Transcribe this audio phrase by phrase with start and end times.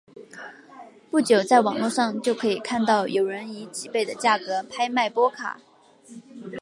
[1.11, 5.59] 不久在网络上就可以看到有人以几倍的价格拍卖波卡。